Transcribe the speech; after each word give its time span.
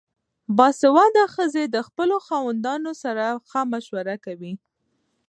باسواده 0.57 1.23
ښځې 1.35 1.63
د 1.67 1.77
خپلو 1.87 2.15
خاوندانو 2.27 2.91
سره 3.03 3.25
ښه 3.49 3.61
مشوره 3.73 4.15
کوي. 4.25 4.53